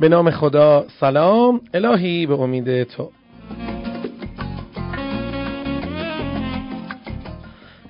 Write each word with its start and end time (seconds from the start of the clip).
به 0.00 0.08
نام 0.08 0.30
خدا 0.30 0.84
سلام 1.00 1.60
الهی 1.74 2.26
به 2.26 2.34
امید 2.34 2.82
تو. 2.82 3.10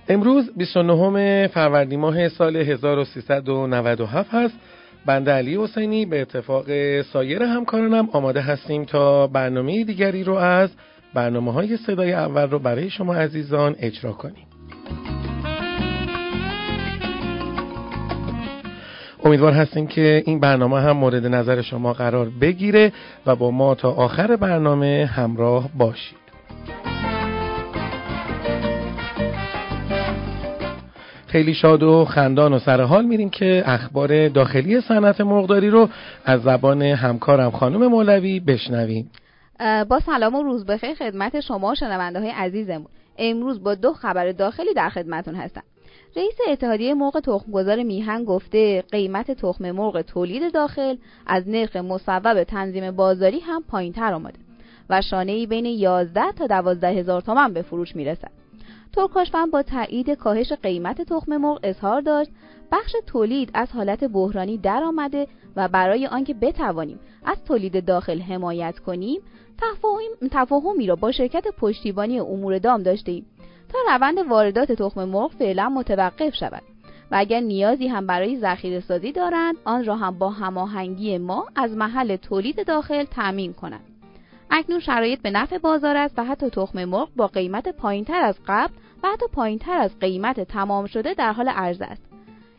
امروز 0.08 0.50
29 0.56 1.46
فروردین 1.46 2.00
ماه 2.00 2.28
سال 2.28 2.56
1397 2.56 4.34
هست. 4.34 4.54
بنده 5.06 5.32
علی 5.32 5.56
حسینی 5.56 6.06
به 6.06 6.20
اتفاق 6.20 6.64
سایر 7.02 7.42
همکارانم 7.42 8.08
آماده 8.12 8.40
هستیم 8.40 8.84
تا 8.84 9.26
برنامه 9.26 9.84
دیگری 9.84 10.24
رو 10.24 10.34
از 10.34 10.70
برنامه 11.14 11.52
های 11.52 11.76
صدای 11.76 12.12
اول 12.12 12.50
رو 12.50 12.58
برای 12.58 12.90
شما 12.90 13.14
عزیزان 13.14 13.76
اجرا 13.78 14.12
کنیم. 14.12 14.49
امیدوار 19.24 19.52
هستیم 19.52 19.86
که 19.86 20.22
این 20.26 20.40
برنامه 20.40 20.80
هم 20.80 20.96
مورد 20.96 21.26
نظر 21.26 21.62
شما 21.62 21.92
قرار 21.92 22.28
بگیره 22.40 22.92
و 23.26 23.36
با 23.36 23.50
ما 23.50 23.74
تا 23.74 23.90
آخر 23.90 24.36
برنامه 24.36 25.10
همراه 25.14 25.68
باشید. 25.78 26.20
خیلی 31.26 31.54
شاد 31.54 31.82
و 31.82 32.04
خندان 32.04 32.52
و 32.52 32.58
سرحال 32.58 33.04
میریم 33.04 33.30
که 33.30 33.62
اخبار 33.66 34.28
داخلی 34.28 34.80
صنعت 34.80 35.20
مرغداری 35.20 35.70
رو 35.70 35.88
از 36.24 36.42
زبان 36.42 36.82
همکارم 36.82 37.50
خانم 37.50 37.86
مولوی 37.86 38.40
بشنویم. 38.40 39.10
با 39.88 40.00
سلام 40.06 40.34
و 40.34 40.42
روز 40.42 40.66
بخیر 40.66 40.94
خدمت 40.94 41.40
شما 41.40 41.74
شنونده 41.74 42.20
های 42.20 42.30
عزیزمون. 42.30 42.86
امروز 43.18 43.62
با 43.62 43.74
دو 43.74 43.92
خبر 43.92 44.32
داخلی 44.32 44.74
در 44.74 44.88
خدمتون 44.88 45.34
هستم. 45.34 45.62
رئیس 46.16 46.34
اتحادیه 46.48 46.94
مرغ 46.94 47.20
تخمگذار 47.20 47.82
میهن 47.82 48.24
گفته 48.24 48.82
قیمت 48.82 49.30
تخم 49.30 49.70
مرغ 49.70 50.00
تولید 50.00 50.54
داخل 50.54 50.96
از 51.26 51.48
نرخ 51.48 51.76
مصوب 51.76 52.44
تنظیم 52.44 52.90
بازاری 52.90 53.38
هم 53.40 53.62
پایین 53.62 53.92
تر 53.92 54.12
آمده 54.12 54.38
و 54.90 55.02
شانه 55.02 55.32
ای 55.32 55.46
بین 55.46 55.66
11 55.66 56.32
تا 56.32 56.46
12 56.46 56.88
هزار 56.88 57.20
تومن 57.20 57.52
به 57.52 57.62
فروش 57.62 57.96
می‌رسد. 57.96 58.30
ترکاشفن 58.92 59.50
با 59.50 59.62
تایید 59.62 60.10
کاهش 60.10 60.52
قیمت 60.52 61.02
تخم 61.02 61.36
مرغ 61.36 61.60
اظهار 61.62 62.00
داشت 62.00 62.30
بخش 62.72 62.92
تولید 63.06 63.50
از 63.54 63.68
حالت 63.72 64.04
بحرانی 64.04 64.58
درآمده 64.58 65.26
و 65.56 65.68
برای 65.68 66.06
آنکه 66.06 66.34
بتوانیم 66.34 67.00
از 67.24 67.44
تولید 67.44 67.84
داخل 67.84 68.20
حمایت 68.20 68.78
کنیم 68.78 69.20
تفاهمی 70.30 70.86
را 70.86 70.96
با 70.96 71.12
شرکت 71.12 71.44
پشتیبانی 71.58 72.20
امور 72.20 72.58
دام 72.58 72.82
داشته 72.82 73.12
ایم 73.12 73.26
تا 73.72 73.78
روند 73.94 74.18
واردات 74.18 74.72
تخم 74.72 75.04
مرغ 75.04 75.30
فعلا 75.30 75.68
متوقف 75.68 76.34
شود 76.34 76.62
و 77.10 77.16
اگر 77.18 77.40
نیازی 77.40 77.88
هم 77.88 78.06
برای 78.06 78.38
ذخیره 78.38 78.80
سازی 78.80 79.12
دارند 79.12 79.56
آن 79.64 79.84
را 79.84 79.96
هم 79.96 80.18
با 80.18 80.30
هماهنگی 80.30 81.18
ما 81.18 81.46
از 81.56 81.76
محل 81.76 82.16
تولید 82.16 82.66
داخل 82.66 83.04
تأمین 83.04 83.52
کنند. 83.52 83.84
اکنون 84.50 84.80
شرایط 84.80 85.22
به 85.22 85.30
نفع 85.30 85.58
بازار 85.58 85.96
است 85.96 86.18
و 86.18 86.24
حتی 86.24 86.50
تخم 86.50 86.84
مرغ 86.84 87.08
با 87.16 87.26
قیمت 87.26 87.68
پایینتر 87.68 88.20
از 88.20 88.38
قبل 88.46 88.74
و 89.02 89.08
حتی 89.08 89.26
پایینتر 89.32 89.78
از 89.78 89.98
قیمت 89.98 90.40
تمام 90.40 90.86
شده 90.86 91.14
در 91.14 91.32
حال 91.32 91.48
عرضه 91.48 91.84
است. 91.84 92.02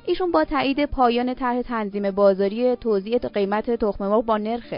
ایشون 0.06 0.32
با 0.32 0.46
تایید 0.46 0.86
پایان 0.86 1.34
طرح 1.34 1.62
تنظیم 1.62 2.12
بازاری 2.12 2.76
توزیع 2.76 3.18
قیمت 3.18 3.72
تخم 3.72 4.08
مرغ 4.08 4.26
با 4.26 4.38
نرخ 4.38 4.74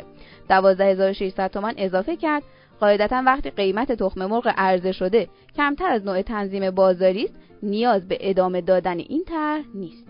12600 0.49 1.51
تومان 1.51 1.73
اضافه 1.77 2.15
کرد 2.15 2.43
قاعدتا 2.83 3.23
وقتی 3.25 3.49
قیمت 3.49 3.91
تخم 3.91 4.25
مرغ 4.25 4.53
عرضه 4.57 4.91
شده 4.91 5.27
کمتر 5.55 5.89
از 5.89 6.05
نوع 6.05 6.21
تنظیم 6.21 6.71
بازاری 6.71 7.23
است 7.23 7.33
نیاز 7.63 8.07
به 8.07 8.17
ادامه 8.21 8.61
دادن 8.61 8.97
این 8.99 9.23
طرح 9.23 9.63
نیست. 9.75 10.07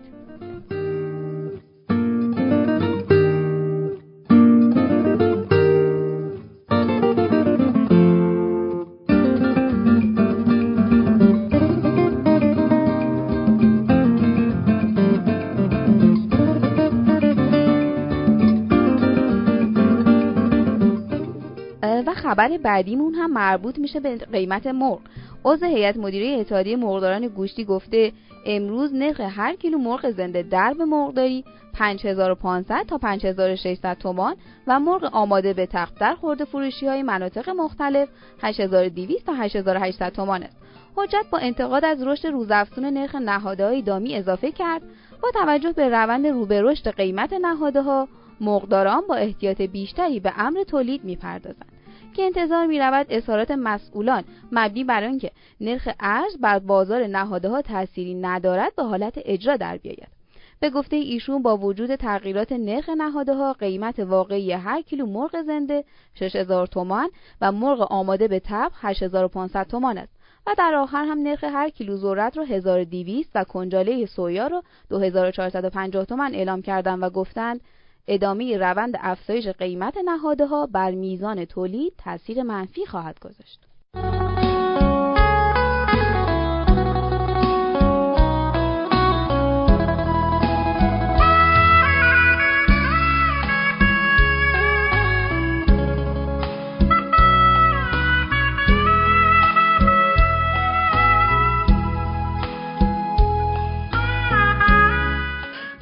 خبر 22.34 22.58
بعدیمون 22.58 23.14
هم 23.14 23.32
مربوط 23.32 23.78
میشه 23.78 24.00
به 24.00 24.16
قیمت 24.16 24.66
مرغ. 24.66 25.00
عضو 25.44 25.66
هیئت 25.66 25.96
مدیره 25.96 26.40
اتحادیه 26.40 26.76
مرغداران 26.76 27.26
گوشتی 27.26 27.64
گفته 27.64 28.12
امروز 28.46 28.94
نرخ 28.94 29.20
هر 29.20 29.54
کیلو 29.54 29.78
مرغ 29.78 30.10
زنده 30.10 30.42
درب 30.42 30.82
مرغداری 30.82 31.44
5500 31.74 32.86
تا 32.88 32.98
5600 32.98 33.98
تومان 33.98 34.36
و 34.66 34.80
مرغ 34.80 35.04
آماده 35.12 35.52
به 35.52 35.66
تخت 35.66 35.98
در 35.98 36.14
خورده 36.14 36.44
فروشی 36.44 36.86
های 36.86 37.02
مناطق 37.02 37.50
مختلف 37.50 38.08
8200 38.42 39.26
تا 39.26 39.34
8800 39.34 40.12
تومان 40.12 40.42
است. 40.42 40.56
حجت 40.96 41.26
با 41.30 41.38
انتقاد 41.38 41.84
از 41.84 42.02
رشد 42.02 42.26
روزافزون 42.28 42.84
نرخ 42.84 43.14
نهاده 43.14 43.66
های 43.66 43.82
دامی 43.82 44.16
اضافه 44.16 44.52
کرد. 44.52 44.82
با 45.22 45.30
توجه 45.34 45.72
به 45.72 45.88
روند 45.88 46.26
رو 46.26 46.46
به 46.46 46.62
رشد 46.62 46.88
قیمت 46.88 47.32
نهاده 47.32 47.82
ها 47.82 48.08
مرغداران 48.40 49.02
با 49.08 49.14
احتیاط 49.14 49.62
بیشتری 49.62 50.20
به 50.20 50.32
امر 50.36 50.62
تولید 50.62 51.04
می‌پردازند. 51.04 51.73
که 52.14 52.22
انتظار 52.22 52.66
می 52.66 52.78
رود 52.78 53.06
اظهارات 53.10 53.50
مسئولان 53.50 54.24
مبنی 54.52 54.84
بر 54.84 55.04
آنکه 55.04 55.30
نرخ 55.60 55.88
ارز 56.00 56.36
بر 56.40 56.58
بازار 56.58 57.06
نهاده 57.06 57.48
ها 57.48 57.62
تأثیری 57.62 58.14
ندارد 58.14 58.74
به 58.76 58.82
حالت 58.82 59.14
اجرا 59.24 59.56
در 59.56 59.76
بیاید. 59.76 60.08
به 60.60 60.70
گفته 60.70 60.96
ایشون 60.96 61.42
با 61.42 61.56
وجود 61.56 61.94
تغییرات 61.94 62.52
نرخ 62.52 62.88
نهاده 62.88 63.34
ها 63.34 63.52
قیمت 63.52 63.98
واقعی 63.98 64.52
هر 64.52 64.82
کیلو 64.82 65.06
مرغ 65.06 65.42
زنده 65.42 65.84
6000 66.14 66.66
تومان 66.66 67.10
و 67.40 67.52
مرغ 67.52 67.92
آماده 67.92 68.28
به 68.28 68.40
تب 68.40 68.72
8500 68.74 69.66
تومان 69.66 69.98
است. 69.98 70.12
و 70.46 70.54
در 70.58 70.74
آخر 70.74 71.04
هم 71.04 71.18
نرخ 71.18 71.44
هر 71.44 71.68
کیلو 71.68 71.96
ذرت 71.96 72.36
را 72.36 72.44
1200 72.44 73.30
و 73.34 73.44
کنجاله 73.44 74.06
سویا 74.06 74.46
را 74.46 74.62
2450 74.90 76.04
تومان 76.04 76.34
اعلام 76.34 76.62
کردند 76.62 77.02
و 77.02 77.10
گفتند 77.10 77.60
ادامه 78.08 78.56
روند 78.56 78.94
افزایش 79.00 79.48
قیمت 79.48 79.96
نهاده 80.04 80.46
ها 80.46 80.66
بر 80.66 80.90
میزان 80.90 81.44
تولید 81.44 81.92
تاثیر 81.98 82.42
منفی 82.42 82.86
خواهد 82.86 83.18
گذاشت. 83.20 83.60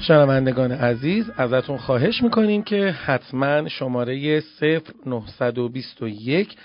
شنوندگان 0.02 0.72
عزیز 0.72 1.30
ازتون 1.36 1.76
خواهش 1.76 2.22
می‌کنیم 2.22 2.62
که 2.62 2.90
حتما 3.04 3.68
شماره 3.68 4.42
0921 5.06 6.56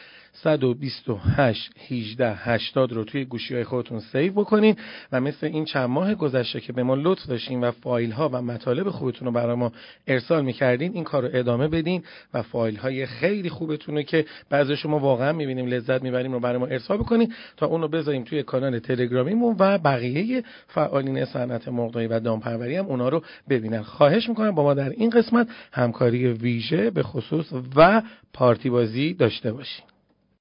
128 0.44 1.72
18 1.90 2.36
80 2.36 2.92
رو 2.92 3.04
توی 3.04 3.26
گوشی 3.26 3.54
های 3.54 3.64
خودتون 3.64 4.00
save 4.00 4.34
بکنین 4.34 4.76
و 5.12 5.22
مثل 5.22 5.48
این 5.48 5.66
چند 5.66 5.90
ماه 5.90 6.16
گذشته 6.16 6.60
که 6.60 6.74
به 6.74 6.84
ما 6.84 6.96
لطف 6.96 7.26
داشتین 7.26 7.64
و 7.64 7.72
فایل 7.72 8.12
ها 8.12 8.30
و 8.30 8.42
مطالب 8.42 8.90
خوبتون 8.90 9.26
رو 9.26 9.32
برای 9.32 9.56
ما 9.56 9.72
ارسال 10.08 10.46
می‌کردین 10.46 10.92
این 10.94 11.04
کار 11.04 11.24
رو 11.24 11.30
ادامه 11.34 11.68
بدین 11.68 12.04
و 12.34 12.42
فایل 12.42 12.76
های 12.76 13.06
خیلی 13.06 13.50
خوبتون 13.50 13.96
رو 13.96 14.02
که 14.02 14.26
بعضیاشو 14.50 14.76
ما 14.76 15.00
واقعا 15.00 15.34
می‌بینیم 15.34 15.66
لذت 15.66 16.04
می‌بریم 16.04 16.34
رو 16.34 16.40
برای 16.40 16.58
ما 16.58 16.66
ارسال 16.66 16.98
بکنین 16.98 17.34
تا 17.58 17.66
اون 17.66 17.82
رو 17.82 17.88
بذاریم 17.88 18.24
توی 18.24 18.44
کانال 18.44 18.80
تلگرامیمون 18.80 19.56
و 19.60 19.78
بقیه 19.78 20.44
فعالین 20.68 21.26
صنعت 21.26 21.68
مرغداری 21.68 22.08
و 22.08 22.20
دامپروری 22.20 22.76
هم 22.76 22.86
اونا 22.86 23.10
رو 23.10 23.22
ببینن. 23.50 23.82
خواهش 23.82 24.30
می‌کنم 24.30 24.52
با 24.52 24.64
ما 24.64 24.74
در 24.74 24.90
این 24.90 25.10
قسمت 25.10 25.48
همکاری 25.72 26.28
ویژه 26.28 26.90
به 26.90 27.04
خصوص 27.04 27.46
و 27.76 28.02
پارتی 28.34 28.70
بازی 28.70 29.14
داشته 29.14 29.52
باشین. 29.52 29.97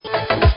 Thank 0.06 0.44
you. 0.44 0.56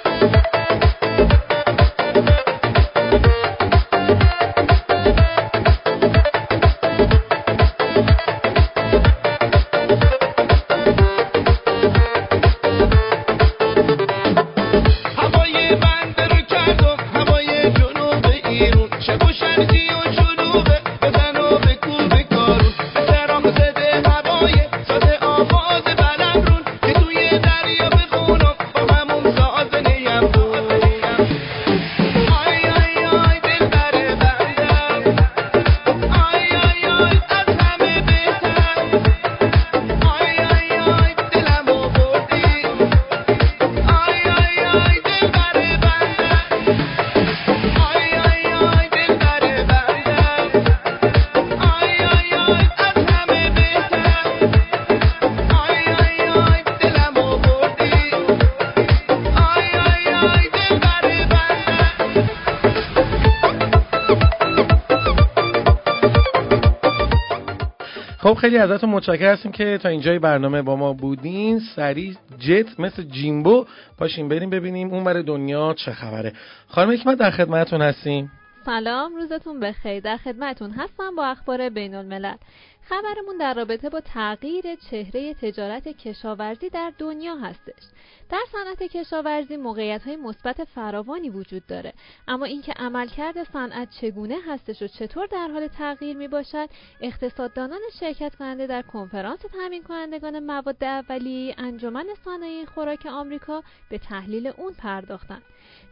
خب 68.29 68.35
خیلی 68.35 68.57
ازتون 68.57 68.89
متشکر 68.89 69.33
هستیم 69.33 69.51
که 69.51 69.77
تا 69.77 69.89
اینجای 69.89 70.19
برنامه 70.19 70.61
با 70.61 70.75
ما 70.75 70.93
بودین. 70.93 71.59
سری 71.75 72.17
جت 72.39 72.79
مثل 72.79 73.03
جیمبو. 73.03 73.65
پاشیم 73.97 74.29
بریم 74.29 74.49
ببینیم 74.49 74.93
اون 74.93 75.03
بر 75.03 75.21
دنیا 75.21 75.73
چه 75.73 75.91
خبره. 75.91 76.33
خانم 76.67 76.91
حکمت 76.91 77.17
در 77.17 77.31
خدمتتون 77.31 77.81
هستیم. 77.81 78.31
سلام 78.65 79.15
روزتون 79.15 79.59
بخیر. 79.59 79.99
در 79.99 80.17
خدمتون 80.17 80.71
هستم 80.71 81.15
با 81.15 81.25
اخبار 81.25 81.69
بین 81.69 81.95
الملل 81.95 82.35
خبرمون 82.81 83.37
در 83.39 83.53
رابطه 83.53 83.89
با 83.89 83.99
تغییر 83.99 84.75
چهره 84.75 85.33
تجارت 85.33 85.87
کشاورزی 85.87 86.69
در 86.69 86.93
دنیا 86.97 87.35
هستش. 87.35 87.83
در 88.29 88.39
صنعت 88.51 88.83
کشاورزی 88.83 89.57
موقعیت 89.57 90.03
های 90.03 90.15
مثبت 90.15 90.63
فراوانی 90.63 91.29
وجود 91.29 91.65
داره. 91.67 91.93
اما 92.27 92.45
اینکه 92.45 92.71
عملکرد 92.71 93.43
صنعت 93.43 93.89
چگونه 94.01 94.37
هستش 94.47 94.81
و 94.81 94.87
چطور 94.87 95.27
در 95.27 95.47
حال 95.47 95.67
تغییر 95.67 96.17
می 96.17 96.27
باشد 96.27 96.69
اقتصاددانان 97.01 97.81
شرکت 97.99 98.35
کننده 98.35 98.67
در 98.67 98.81
کنفرانس 98.81 99.39
تامین 99.39 99.83
کنندگان 99.83 100.39
مواد 100.39 100.83
اولیه 100.83 101.55
انجمن 101.57 102.05
صنایع 102.25 102.65
خوراک 102.65 103.05
آمریکا 103.05 103.63
به 103.89 103.97
تحلیل 103.97 104.47
اون 104.47 104.73
پرداختند. 104.73 105.43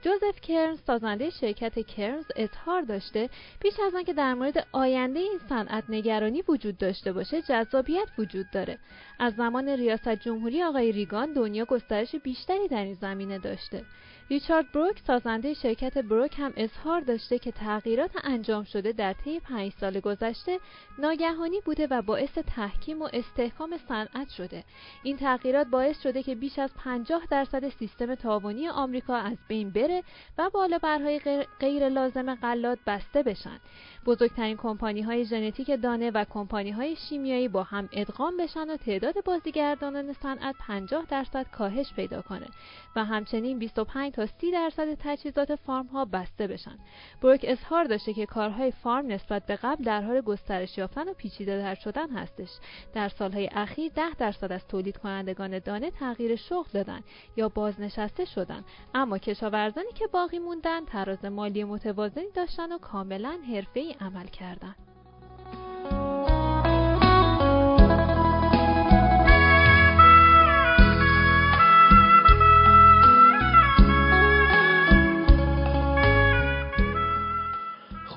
جوزف 0.01 0.41
کرنز 0.41 0.79
سازنده 0.87 1.29
شرکت 1.29 1.85
کرنز 1.87 2.25
اظهار 2.35 2.81
داشته 2.81 3.29
پیش 3.59 3.79
از 3.79 3.95
آنکه 3.95 4.13
در 4.13 4.33
مورد 4.33 4.67
آینده 4.71 5.19
این 5.19 5.39
صنعت 5.49 5.83
نگرانی 5.89 6.43
وجود 6.47 6.77
داشته 6.77 7.13
باشه 7.13 7.41
جذابیت 7.41 8.07
وجود 8.17 8.45
داره. 8.51 8.79
از 9.19 9.35
زمان 9.35 9.69
ریاست 9.69 10.09
جمهوری 10.09 10.63
آقای 10.63 10.91
ریگان 10.91 11.33
دنیا 11.33 11.65
گسترش 11.65 12.15
بیشتری 12.15 12.67
در 12.67 12.83
این 12.83 12.93
زمینه 12.93 13.39
داشته. 13.39 13.83
ریچارد 14.29 14.71
بروک 14.71 14.99
سازنده 15.07 15.53
شرکت 15.53 15.97
بروک 15.97 16.39
هم 16.39 16.53
اظهار 16.57 17.01
داشته 17.01 17.39
که 17.39 17.51
تغییرات 17.51 18.11
انجام 18.23 18.63
شده 18.63 18.91
در 18.91 19.13
طی 19.13 19.39
پنج 19.39 19.71
سال 19.79 19.99
گذشته 19.99 20.59
ناگهانی 20.99 21.61
بوده 21.65 21.87
و 21.87 22.01
باعث 22.01 22.37
تحکیم 22.37 23.01
و 23.01 23.09
استحکام 23.13 23.77
صنعت 23.87 24.29
شده. 24.29 24.63
این 25.03 25.17
تغییرات 25.17 25.67
باعث 25.67 26.01
شده 26.03 26.23
که 26.23 26.35
بیش 26.35 26.59
از 26.59 26.69
50 26.73 27.21
درصد 27.29 27.69
سیستم 27.69 28.15
تاوانی 28.15 28.69
آمریکا 28.69 29.15
از 29.15 29.37
بین 29.47 29.69
بره 29.69 30.03
و 30.37 30.49
بالابرهای 30.49 31.45
غیر 31.59 31.89
لازم 31.89 32.35
قلات 32.35 32.79
بسته 32.87 33.23
بشن. 33.23 33.59
بزرگترین 34.05 34.57
کمپانی 34.57 35.01
های 35.01 35.25
ژنتیک 35.25 35.81
دانه 35.81 36.11
و 36.11 36.25
کمپانی 36.29 36.71
های 36.71 36.95
شیمیایی 36.95 37.47
با 37.47 37.63
هم 37.63 37.89
ادغام 37.91 38.37
بشن 38.37 38.69
و 38.69 38.77
تعداد 38.77 39.23
بازیگردانان 39.23 40.13
صنعت 40.13 40.55
50 40.59 41.05
درصد 41.09 41.45
کاهش 41.51 41.93
پیدا 41.93 42.21
کنه 42.21 42.47
و 42.95 43.05
همچنین 43.05 43.59
25 43.59 44.16
تا 44.17 44.25
30 44.25 44.51
درصد 44.51 44.93
تجهیزات 44.93 45.55
فارم 45.55 45.85
ها 45.85 46.05
بسته 46.05 46.47
بشن. 46.47 46.77
بروک 47.21 47.45
اظهار 47.47 47.83
داشته 47.83 48.13
که 48.13 48.25
کارهای 48.25 48.71
فارم 48.71 49.07
نسبت 49.07 49.45
به 49.45 49.55
قبل 49.55 49.83
در 49.83 50.01
حال 50.01 50.21
گسترش 50.21 50.77
یافتن 50.77 51.09
و 51.09 51.13
پیچیده 51.13 51.57
در 51.57 51.75
شدن 51.75 52.09
هستش. 52.09 52.49
در 52.93 53.09
سالهای 53.09 53.49
اخیر 53.51 53.91
10 53.95 54.13
درصد 54.19 54.51
از 54.51 54.67
تولید 54.67 54.97
کنندگان 54.97 55.59
دانه 55.59 55.91
تغییر 55.91 56.35
شغل 56.35 56.69
دادن 56.73 57.01
یا 57.35 57.49
بازنشسته 57.49 58.25
شدن 58.25 58.63
اما 58.95 59.17
کشاورزانی 59.17 59.91
که 59.95 60.07
باقی 60.07 60.39
موندن 60.39 60.85
تراز 60.85 61.25
مالی 61.25 61.63
متوازنی 61.63 62.31
داشتن 62.33 62.71
و 62.71 62.77
کاملا 62.77 63.39
حرفه‌ای 63.53 63.95
عمل 64.01 64.27
کردند. 64.27 64.96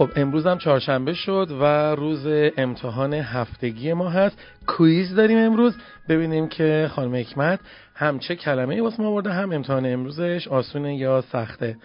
خب 0.00 0.10
امروز 0.16 0.46
هم 0.46 0.58
چهارشنبه 0.58 1.14
شد 1.14 1.48
و 1.60 1.64
روز 1.94 2.26
امتحان 2.56 3.14
هفتگی 3.14 3.92
ما 3.92 4.10
هست. 4.10 4.38
quiz 4.66 5.14
داریم 5.14 5.38
امروز. 5.38 5.76
ببینیم 6.08 6.48
که 6.48 6.90
خانم 6.92 7.14
حکمت 7.14 7.60
هم 7.94 8.18
چه 8.18 8.36
کلمه 8.36 8.74
ای 8.74 8.80
واسه 8.80 9.02
ما 9.02 9.10
آورده 9.10 9.32
هم 9.32 9.52
امتحان 9.52 9.86
امروزش 9.86 10.48
آسونه 10.48 10.96
یا 10.96 11.20
سخته. 11.20 11.76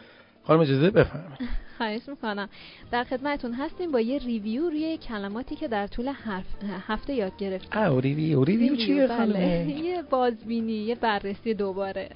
خانم 0.44 0.60
اجازه 0.60 0.90
بفرمایید. 0.90 1.40
خواهش 1.78 2.02
می‌کنم. 2.10 2.50
در 2.92 3.04
خدمتون 3.04 3.54
هستیم 3.54 3.92
با 3.92 4.00
یه 4.00 4.20
review 4.20 4.70
روی 4.70 4.98
کلماتی 4.98 5.56
که 5.56 5.68
در 5.68 5.88
طول 5.88 6.12
هفته 6.88 7.14
یاد 7.14 7.38
گرفتیم. 7.38 7.82
او 7.82 8.00
ریویو. 8.00 8.44
ریویو 8.44 8.76
چیه 8.76 9.08
بله. 9.08 9.68
یه 9.86 10.02
بازبینی 10.02 10.74
یه 10.74 10.96
بررسی 10.96 11.54
دوباره. 11.54 12.10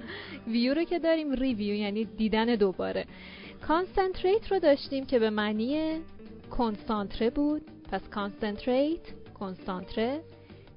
ویو 0.52 0.74
رو 0.74 0.84
که 0.84 0.98
داریم 0.98 1.32
ریویو 1.32 1.74
یعنی 1.74 2.04
دیدن 2.04 2.46
دوباره. 2.46 3.04
concentrate 3.68 4.52
رو 4.52 4.58
داشتیم 4.58 5.06
که 5.06 5.18
به 5.18 5.30
معنی 5.30 6.00
کنسانتره 6.50 7.30
بود. 7.30 7.62
پس 7.92 8.08
concentrate 8.08 9.00
کنسانتره 9.34 10.20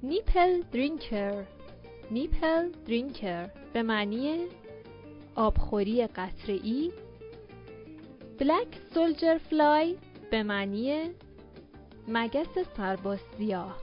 nipple 0.02 0.62
drinker 0.72 1.44
nipple 2.10 2.68
drinker 2.86 3.50
به 3.72 3.82
معنی 3.82 4.46
آبخوری 5.34 6.06
قطره 6.06 6.58
black 8.38 8.80
soldier 8.94 9.38
fly 9.38 9.96
به 10.30 10.42
معنی 10.42 11.10
مگس 12.08 12.58
سرباز 12.76 13.18
سیاه 13.38 13.76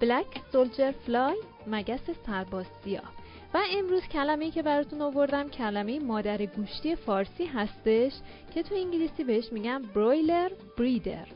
black 0.00 0.40
soldier 0.52 0.90
fly 0.90 1.36
مگس 1.66 2.10
سرباز 2.26 2.66
سیاه 2.84 3.17
و 3.54 3.58
امروز 3.78 4.02
کلمه 4.02 4.50
که 4.50 4.62
براتون 4.62 5.02
آوردم 5.02 5.48
کلمه 5.48 5.98
مادر 6.00 6.46
گوشتی 6.46 6.96
فارسی 6.96 7.44
هستش 7.44 8.12
که 8.54 8.62
تو 8.62 8.74
انگلیسی 8.74 9.24
بهش 9.24 9.52
میگم 9.52 9.82
برویلر 9.94 10.50
بریدر 10.78 11.28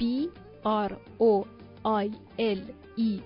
B 0.00 0.04
R 0.64 0.92
O 1.20 1.44
I 1.84 2.08
L 2.38 2.60
E 2.98 3.20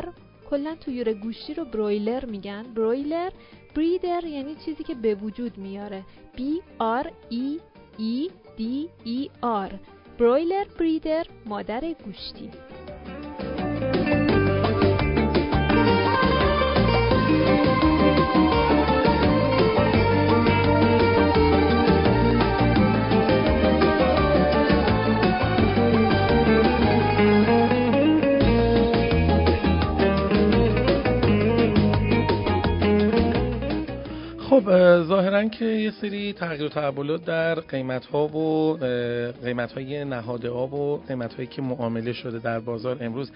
R. 0.00 0.06
کلا 0.50 0.74
تو 0.74 0.90
یور 0.90 1.12
گوشتی 1.12 1.54
رو 1.54 1.64
برویلر 1.64 2.24
میگن. 2.24 2.62
برویلر 2.62 3.30
بریدر 3.74 4.24
یعنی 4.24 4.54
چیزی 4.54 4.84
که 4.84 4.94
به 4.94 5.14
وجود 5.14 5.58
میاره. 5.58 6.04
B 6.36 6.40
R 6.80 7.06
E 7.30 7.60
E 7.98 8.30
D 8.58 8.62
E 9.06 9.28
R. 9.68 9.74
برویلر 10.18 10.64
بریدر 10.78 11.26
مادر 11.46 11.94
گوشتی. 12.04 12.50
ظاهرا 35.02 35.44
که 35.44 35.64
یه 35.64 35.90
سری 35.90 36.32
تغییر 36.32 36.64
و 36.64 36.68
تحولات 36.68 37.24
در 37.24 37.54
قیمت 37.54 38.06
ها 38.06 38.28
و 38.28 38.76
قیمت 39.44 39.72
های 39.72 40.04
نهاده 40.04 40.50
ها 40.50 40.66
و 40.66 41.02
قیمت 41.08 41.34
هایی 41.34 41.46
که 41.46 41.62
معامله 41.62 42.12
شده 42.12 42.38
در 42.38 42.60
بازار 42.60 42.96
امروز 43.00 43.30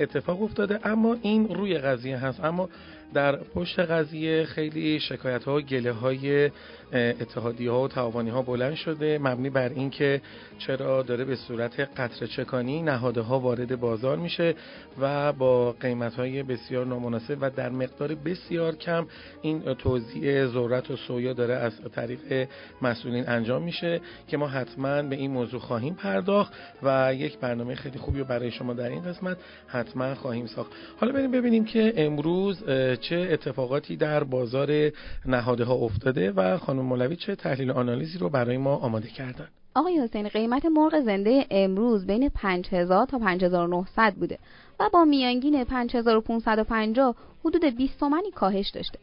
اتفاق 0.00 0.42
افتاده. 0.42 0.78
اما 0.84 1.16
این 1.22 1.48
روی 1.48 1.78
قضیه 1.78 2.16
هست. 2.16 2.44
اما 2.44 2.68
در 3.14 3.36
پشت 3.36 3.78
قضیه 3.78 4.44
خیلی 4.44 5.00
شکایت 5.00 5.44
ها 5.44 5.56
و 5.56 5.60
گله 5.60 5.92
های 5.92 6.50
اتحادی 6.92 7.66
ها 7.66 7.82
و 7.82 7.88
تعاونی 7.88 8.30
ها 8.30 8.42
بلند 8.42 8.74
شده. 8.74 9.18
مبنی 9.18 9.50
بر 9.50 9.68
اینکه 9.68 10.20
چرا 10.58 11.02
داره 11.02 11.24
به 11.24 11.36
صورت 11.36 11.80
قطر 11.80 12.26
چکانی 12.26 12.82
نهاده 12.82 13.20
ها 13.20 13.40
وارد 13.40 13.80
بازار 13.80 14.16
میشه 14.16 14.54
و 15.00 15.32
با 15.32 15.72
قیمت 15.72 16.14
های 16.14 16.42
بسیار 16.42 16.86
نامناسب 16.86 17.38
و 17.40 17.50
در 17.50 17.68
مقدار 17.68 18.14
بسیار 18.14 18.76
کم 18.76 19.06
این 19.42 19.74
توزیع 19.74 20.46
ذرت 20.46 20.90
و 20.90 20.96
سویا 20.96 21.32
داره 21.32 21.54
از 21.54 21.72
طریق 21.94 22.48
مسئولین 22.82 23.28
انجام 23.28 23.62
میشه 23.62 24.00
که 24.28 24.36
ما 24.36 24.46
حتما 24.46 25.02
به 25.02 25.16
این 25.16 25.30
موضوع 25.30 25.60
خواهیم 25.60 25.94
پرداخت 25.94 26.52
و 26.82 27.14
یک 27.14 27.38
برنامه 27.38 27.74
خیلی 27.74 27.98
خوبی 27.98 28.18
رو 28.18 28.24
برای 28.24 28.50
شما 28.50 28.74
در 28.74 28.88
این 28.88 29.02
قسمت 29.02 29.36
حتما 29.66 30.14
خواهیم 30.14 30.46
ساخت. 30.46 30.72
حالا 31.00 31.12
بریم 31.12 31.30
ببینیم 31.30 31.64
که 31.64 31.92
امروز 31.96 32.64
چه 33.02 33.28
اتفاقاتی 33.30 33.96
در 33.96 34.24
بازار 34.24 34.90
نهاده 35.26 35.64
ها 35.64 35.74
افتاده 35.74 36.32
و 36.32 36.58
خانم 36.58 36.82
مولوی 36.82 37.16
چه 37.16 37.34
تحلیل 37.34 37.70
آنالیزی 37.70 38.18
رو 38.18 38.28
برای 38.28 38.56
ما 38.56 38.76
آماده 38.76 39.08
کردن؟ 39.08 39.48
آقای 39.74 40.00
حسین 40.00 40.28
قیمت 40.28 40.66
مرغ 40.66 41.00
زنده 41.00 41.46
امروز 41.50 42.06
بین 42.06 42.28
5000 42.28 43.06
تا 43.06 43.18
5900 43.18 44.14
بوده 44.14 44.38
و 44.80 44.88
با 44.92 45.04
میانگین 45.04 45.64
5550 45.64 47.14
حدود 47.44 47.64
20 47.64 48.00
تومانی 48.00 48.30
کاهش 48.30 48.70
داشته. 48.70 48.98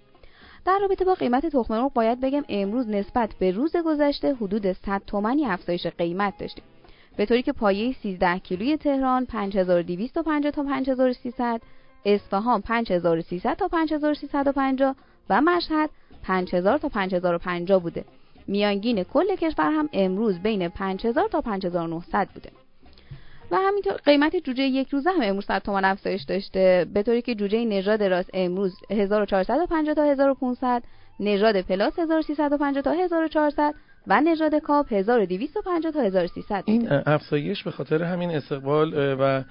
در 0.65 0.79
رابطه 0.81 1.05
با 1.05 1.13
قیمت 1.13 1.45
تخم 1.45 1.73
مرغ 1.73 1.93
باید 1.93 2.21
بگم 2.21 2.43
امروز 2.49 2.87
نسبت 2.87 3.29
به 3.39 3.51
روز 3.51 3.75
گذشته 3.75 4.35
حدود 4.35 4.71
100 4.71 5.01
تومانی 5.07 5.45
افزایش 5.45 5.87
قیمت 5.87 6.33
داشتیم 6.37 6.63
به 7.17 7.25
طوری 7.25 7.41
که 7.41 7.51
پایه 7.51 7.95
13 8.03 8.39
کیلوی 8.39 8.77
تهران 8.77 9.25
5250 9.25 10.07
تا 10.11 10.23
5300 10.23 11.61
اصفهان 12.05 12.61
5300 12.61 13.53
تا 13.53 13.67
5350 13.67 14.95
و 15.29 15.41
مشهد 15.41 15.89
5000 16.23 16.77
تا 16.77 16.89
5050 16.89 17.79
بوده. 17.81 18.05
میانگین 18.47 19.03
کل 19.03 19.35
کشور 19.35 19.71
هم 19.71 19.89
امروز 19.93 20.39
بین 20.39 20.69
5000 20.69 21.29
تا 21.29 21.41
5900 21.41 22.27
بوده. 22.33 22.49
و 23.51 23.55
همینطور 23.55 23.93
قیمت 23.93 24.35
جوجه 24.35 24.63
یک 24.63 24.89
روزه 24.89 25.09
هم 25.09 25.21
امروز 25.21 25.45
100 25.45 25.61
تومان 25.61 25.85
افزایش 25.85 26.23
داشته 26.23 26.87
به 26.93 27.03
طوری 27.03 27.21
که 27.21 27.35
جوجه 27.35 27.65
نژاد 27.65 28.03
راست 28.03 28.29
امروز 28.33 28.75
1450 28.89 29.95
تا 29.95 30.03
1500 30.03 30.83
نژاد 31.19 31.61
پلاس 31.61 31.99
1350 31.99 32.83
تا 32.83 32.91
1400 32.91 33.73
و 34.07 34.21
نژاد 34.21 34.55
کاپ 34.55 34.93
1250 34.93 35.91
تا 35.91 36.01
1300 36.01 36.63
این 36.65 36.91
افزایش 36.91 37.63
به 37.63 37.71
خاطر 37.71 38.03
همین 38.03 38.31
استقبال 38.31 39.15
و 39.19 39.43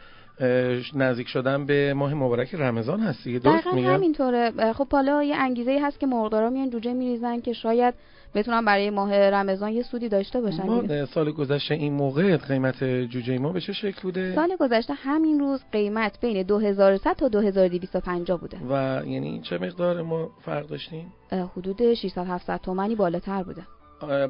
نزدیک 0.95 1.29
شدن 1.29 1.67
به 1.67 1.95
ماه 1.95 2.15
مبارک 2.15 2.55
رمضان 2.55 3.01
هست 3.01 3.25
دیگه. 3.25 3.39
درست 3.39 3.67
میگم؟ 3.67 3.95
همینطوره. 3.95 4.73
خب 4.73 4.89
حالا 4.93 5.23
یه 5.23 5.37
انگیزه 5.37 5.79
هست 5.83 6.01
که 6.01 6.07
مرغدارا 6.07 6.51
میان 6.51 6.71
جوجه 6.71 6.93
میریزن 6.93 7.41
که 7.41 7.53
شاید 7.53 7.95
بتونن 8.35 8.65
برای 8.65 8.91
ماه 8.91 9.31
رمضان 9.31 9.73
یه 9.73 9.83
سودی 9.83 10.09
داشته 10.09 10.41
باشن. 10.41 10.67
ما 10.67 11.07
سال 11.07 11.33
گذشته 11.33 11.75
این 11.75 11.93
موقع 11.93 12.37
قیمت 12.37 12.85
جوجه 12.85 13.39
ما 13.39 13.53
به 13.53 13.61
چه 13.61 13.73
شکل 13.73 14.03
بوده؟ 14.03 14.35
سال 14.35 14.57
گذشته 14.61 14.95
همین 14.95 15.41
روز 15.41 15.65
قیمت 15.73 16.21
بین 16.21 16.43
2100 16.43 17.13
تا 17.13 17.29
2250 17.29 18.41
بوده. 18.41 18.57
و 18.71 19.03
یعنی 19.07 19.41
چه 19.41 19.59
مقدار 19.59 20.03
ما 20.03 20.31
فرق 20.45 20.67
داشتیم؟ 20.67 21.13
حدود 21.57 21.95
600 21.95 22.27
700 22.27 22.61
تومانی 22.61 22.95
بالاتر 22.95 23.43
بوده. 23.43 23.63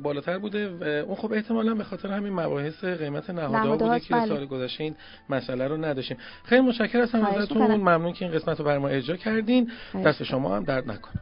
بالاتر 0.02 0.38
بوده 0.38 0.58
اون 1.06 1.14
خب 1.14 1.32
احتمالا 1.32 1.75
به 1.75 1.84
خاطر 1.84 2.08
همین 2.08 2.32
مباحث 2.32 2.84
قیمت 2.84 3.30
نهادها 3.30 3.76
بوده 3.76 4.00
که 4.00 4.14
بله. 4.14 4.26
سال 4.26 4.46
گذشته 4.46 4.84
این 4.84 4.94
مسئله 5.28 5.68
رو 5.68 5.76
نداشتیم. 5.76 6.16
خیلی 6.44 6.60
متشکرم 6.60 7.02
ازتون. 7.02 7.76
ممنون 7.76 8.12
که 8.12 8.25
این 8.25 8.34
قسمت 8.34 8.58
رو 8.58 8.64
بر 8.64 8.78
ما 8.78 8.88
اجرا 8.88 9.16
کردین. 9.16 9.70
دست 10.04 10.22
شما 10.22 10.56
هم 10.56 10.64
درد 10.64 10.90
نکنه. 10.90 11.14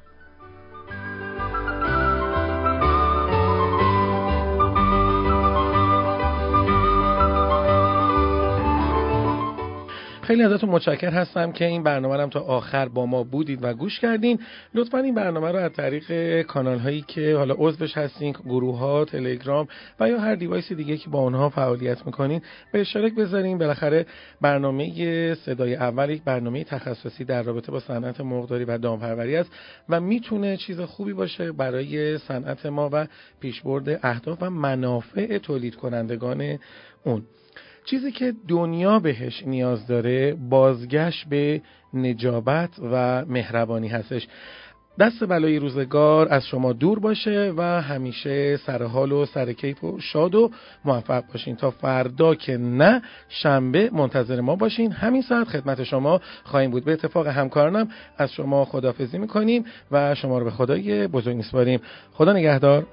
خیلی 10.26 10.42
ازتون 10.42 10.70
متشکر 10.70 11.10
هستم 11.10 11.52
که 11.52 11.64
این 11.64 11.82
برنامه 11.82 12.22
هم 12.22 12.30
تا 12.30 12.40
آخر 12.40 12.88
با 12.88 13.06
ما 13.06 13.22
بودید 13.22 13.58
و 13.62 13.74
گوش 13.74 14.00
کردین. 14.00 14.38
لطفا 14.74 14.98
این 14.98 15.14
برنامه 15.14 15.52
رو 15.52 15.58
از 15.58 15.72
طریق 15.72 16.42
کانال 16.42 16.78
هایی 16.78 17.04
که 17.08 17.36
حالا 17.36 17.54
عضوش 17.58 17.96
هستین 17.96 18.32
گروه 18.32 18.78
ها 18.78 19.04
تلگرام 19.04 19.68
و 20.00 20.08
یا 20.08 20.20
هر 20.20 20.34
دیوایس 20.34 20.72
دیگه 20.72 20.96
که 20.96 21.10
با 21.10 21.18
اونها 21.18 21.48
فعالیت 21.48 22.06
می‌کنین 22.06 22.42
به 22.72 22.80
اشتراک 22.80 23.14
بذارین. 23.14 23.58
بالاخره 23.58 24.06
برنامه 24.40 25.34
صدای 25.34 25.74
اول 25.74 26.10
یک 26.10 26.22
برنامه 26.22 26.64
تخصصی 26.64 27.24
در 27.24 27.42
رابطه 27.42 27.72
با 27.72 27.80
صنعت 27.80 28.20
مرغداری 28.20 28.64
و 28.64 28.78
دامپروری 28.78 29.36
است 29.36 29.52
و 29.88 30.00
می‌تونه 30.00 30.56
چیز 30.56 30.80
خوبی 30.80 31.12
باشه 31.12 31.52
برای 31.52 32.18
صنعت 32.18 32.66
ما 32.66 32.90
و 32.92 33.06
پیشبرد 33.40 34.00
اهداف 34.02 34.38
و 34.40 34.50
منافع 34.50 35.38
تولید 35.38 35.76
کنندگان 35.76 36.58
اون. 37.04 37.22
چیزی 37.86 38.12
که 38.12 38.34
دنیا 38.48 38.98
بهش 38.98 39.42
نیاز 39.46 39.86
داره 39.86 40.34
بازگشت 40.34 41.28
به 41.28 41.62
نجابت 41.94 42.70
و 42.92 43.24
مهربانی 43.24 43.88
هستش. 43.88 44.28
دست 44.98 45.24
بلای 45.24 45.58
روزگار 45.58 46.28
از 46.30 46.46
شما 46.46 46.72
دور 46.72 46.98
باشه 46.98 47.52
و 47.56 47.62
همیشه 47.62 48.56
سر 48.56 48.82
حال 48.82 49.12
و 49.12 49.26
سر 49.26 49.52
کیف 49.52 49.84
و 49.84 50.00
شاد 50.00 50.34
و 50.34 50.50
موفق 50.84 51.24
باشین. 51.32 51.56
تا 51.56 51.70
فردا 51.70 52.34
که 52.34 52.56
نه 52.56 53.02
شنبه 53.28 53.90
منتظر 53.92 54.40
ما 54.40 54.56
باشین. 54.56 54.92
همین 54.92 55.22
ساعت 55.22 55.48
خدمت 55.48 55.82
شما 55.82 56.20
خواهیم 56.44 56.70
بود. 56.70 56.84
به 56.84 56.92
اتفاق 56.92 57.26
همکارانم 57.26 57.88
از 58.18 58.32
شما 58.32 58.64
خدافزی 58.64 59.18
می‌کنیم 59.18 59.64
و 59.90 60.14
شما 60.14 60.38
رو 60.38 60.44
به 60.44 60.50
خدای 60.50 61.06
بزرگ 61.06 61.36
میسپاریم. 61.36 61.80
خدا 62.12 62.32
نگهدار. 62.32 62.86